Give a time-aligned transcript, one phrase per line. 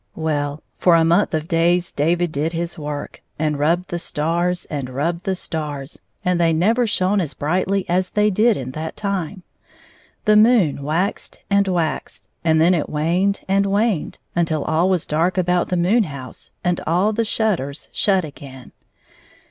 [0.15, 4.89] Well, for a month of days David did his work, and rubbed the stars and
[4.89, 9.43] rubbed the stars, and they never shone as brightly as they did in that time.
[10.25, 15.37] The moon waxed and waxed, and then it waned and waned, until all was dark
[15.37, 18.71] about the moon house and all the shutters shut again.